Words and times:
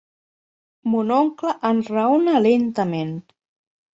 Mon 0.93 1.11
oncle 1.17 1.53
enraona 1.69 2.35
lentament. 2.45 3.15